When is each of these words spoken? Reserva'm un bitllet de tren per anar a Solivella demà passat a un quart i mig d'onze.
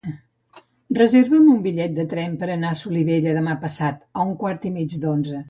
Reserva'm 0.99 1.51
un 1.55 1.59
bitllet 1.65 1.93
de 1.99 2.05
tren 2.15 2.33
per 2.41 2.49
anar 2.55 2.73
a 2.73 2.79
Solivella 2.81 3.37
demà 3.41 3.55
passat 3.69 4.03
a 4.19 4.27
un 4.31 4.35
quart 4.43 4.69
i 4.73 4.75
mig 4.81 4.99
d'onze. 5.07 5.39